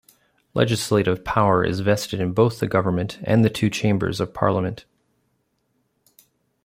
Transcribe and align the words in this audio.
Legislative 0.55 1.23
power 1.23 1.63
is 1.63 1.81
vested 1.81 2.19
in 2.19 2.31
both 2.33 2.59
the 2.59 2.65
government 2.65 3.19
and 3.21 3.45
the 3.45 3.51
two 3.51 3.69
chambers 3.69 4.19
of 4.19 4.33
parliament. 4.33 4.85